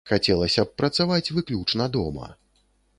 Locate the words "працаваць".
0.83-1.33